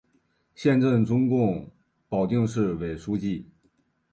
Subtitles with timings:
[0.55, 1.69] 现任中共
[2.09, 3.45] 保定市委书记。